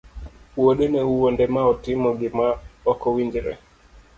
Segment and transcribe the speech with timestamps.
[0.57, 2.47] wuode ne owuonde ma otimo gima
[2.91, 3.53] okowinjore.